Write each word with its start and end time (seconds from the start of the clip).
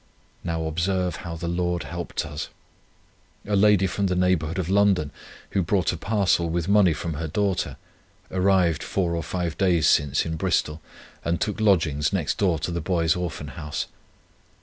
Now 0.43 0.65
observe 0.65 1.17
how 1.17 1.35
the 1.35 1.47
Lord 1.47 1.83
helped 1.83 2.25
us! 2.25 2.49
A 3.45 3.55
lady 3.55 3.85
from 3.85 4.07
the 4.07 4.15
neighbourhood 4.15 4.57
of 4.57 4.67
London 4.67 5.11
who 5.51 5.61
brought 5.61 5.93
a 5.93 5.95
parcel 5.97 6.49
with 6.49 6.67
money 6.67 6.91
from 6.91 7.13
her 7.13 7.27
daughter, 7.27 7.77
arrived 8.31 8.81
four 8.81 9.15
or 9.15 9.21
five 9.21 9.59
days 9.59 9.87
since 9.87 10.25
in 10.25 10.37
Bristol, 10.37 10.81
and 11.23 11.39
took 11.39 11.61
lodgings 11.61 12.11
next 12.11 12.39
door 12.39 12.57
to 12.57 12.71
the 12.71 12.81
Boys' 12.81 13.15
Orphan 13.15 13.49
House. 13.49 13.85